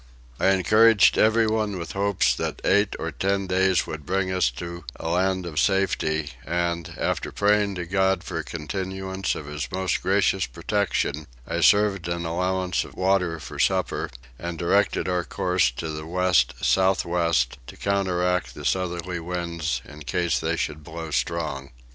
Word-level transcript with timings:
I 0.39 0.47
encouraged 0.47 1.19
everyone 1.19 1.77
with 1.77 1.91
hopes 1.91 2.33
that 2.33 2.59
eight 2.65 2.95
or 2.97 3.11
ten 3.11 3.45
days 3.45 3.85
would 3.85 4.03
bring 4.03 4.31
us 4.31 4.49
to 4.49 4.83
a 4.95 5.09
land 5.09 5.45
of 5.45 5.59
safety; 5.59 6.31
and, 6.43 6.95
after 6.97 7.31
praying 7.31 7.75
to 7.75 7.85
God 7.85 8.23
for 8.23 8.39
a 8.39 8.43
continuance 8.43 9.35
of 9.35 9.45
his 9.45 9.71
most 9.71 10.01
gracious 10.01 10.47
protection, 10.47 11.27
I 11.47 11.59
served 11.61 12.07
an 12.07 12.25
allowance 12.25 12.83
of 12.83 12.95
water 12.95 13.39
for 13.39 13.59
supper 13.59 14.09
and 14.39 14.57
directed 14.57 15.07
our 15.07 15.23
course 15.23 15.69
to 15.77 15.89
the 15.89 16.07
west 16.07 16.55
south 16.65 17.05
west 17.05 17.59
to 17.67 17.77
counteract 17.77 18.55
the 18.55 18.65
southerly 18.65 19.19
winds 19.19 19.83
in 19.85 20.01
case 20.01 20.39
they 20.39 20.55
should 20.55 20.83
blow 20.83 21.11
strong. 21.11 21.69